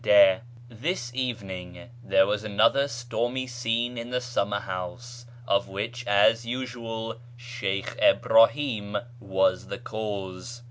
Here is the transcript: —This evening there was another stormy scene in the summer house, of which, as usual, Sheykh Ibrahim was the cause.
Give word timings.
—This 0.67 1.13
evening 1.13 1.91
there 2.03 2.25
was 2.25 2.43
another 2.43 2.87
stormy 2.87 3.45
scene 3.45 3.99
in 3.99 4.09
the 4.09 4.19
summer 4.19 4.61
house, 4.61 5.27
of 5.47 5.67
which, 5.69 6.03
as 6.07 6.43
usual, 6.43 7.17
Sheykh 7.37 7.95
Ibrahim 8.01 8.97
was 9.19 9.67
the 9.67 9.77
cause. 9.77 10.59